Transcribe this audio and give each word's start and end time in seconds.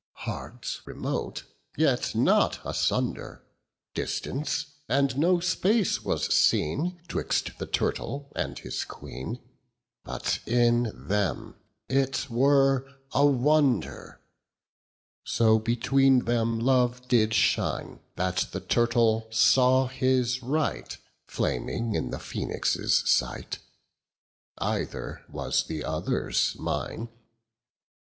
Hearts 0.25 0.81
remote, 0.85 1.43
yet 1.77 2.15
not 2.15 2.59
asunder; 2.65 3.43
Distance, 3.93 4.65
and 4.89 5.15
no 5.15 5.39
space 5.39 6.03
was 6.03 6.25
seen 6.33 6.93
30 7.01 7.03
'Twixt 7.07 7.51
the 7.59 7.67
turtle 7.67 8.31
and 8.35 8.57
his 8.57 8.83
queen: 8.83 9.39
But 10.03 10.39
in 10.47 10.91
them 11.07 11.53
it 11.87 12.27
were 12.31 12.91
a 13.11 13.23
wonder. 13.27 14.19
So 15.23 15.59
between 15.59 16.25
them 16.25 16.57
love 16.57 17.07
did 17.07 17.31
shine, 17.35 17.99
That 18.15 18.47
the 18.51 18.59
turtle 18.61 19.27
saw 19.29 19.85
his 19.85 20.41
right 20.41 20.97
Flaming 21.27 21.93
in 21.93 22.09
the 22.09 22.17
phoenix' 22.17 23.07
sight; 23.07 23.59
35 24.57 24.57
Either 24.79 25.25
was 25.29 25.65
the 25.67 25.83
other's 25.85 26.55
mine. 26.57 27.07